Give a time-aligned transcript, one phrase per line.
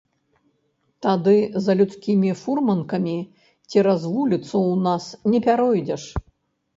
[1.05, 1.33] Тады
[1.65, 3.13] за людскімі фурманкамі
[3.73, 5.03] цераз вуліцу ў нас
[5.35, 6.03] не пяройдзеш.